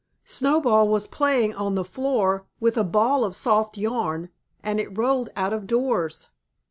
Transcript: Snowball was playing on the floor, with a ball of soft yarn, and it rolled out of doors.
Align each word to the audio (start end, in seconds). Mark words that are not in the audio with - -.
Snowball 0.25 0.87
was 0.87 1.05
playing 1.05 1.53
on 1.53 1.75
the 1.75 1.85
floor, 1.85 2.47
with 2.59 2.75
a 2.75 2.83
ball 2.83 3.23
of 3.23 3.35
soft 3.35 3.77
yarn, 3.77 4.29
and 4.63 4.79
it 4.79 4.97
rolled 4.97 5.29
out 5.35 5.53
of 5.53 5.67
doors. 5.67 6.29